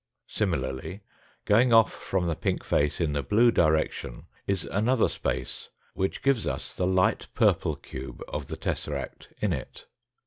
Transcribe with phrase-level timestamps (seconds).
[0.25, 1.01] Similarly
[1.45, 6.47] going off from the pink face in the blue direction is another space, which gives
[6.47, 9.85] us the light purple cube of the tesseract in it.